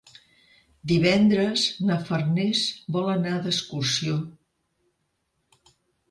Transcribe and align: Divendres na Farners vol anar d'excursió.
Divendres 0.91 1.65
na 1.89 1.97
Farners 2.07 2.61
vol 2.95 3.11
anar 3.17 3.33
d'excursió. 3.43 4.15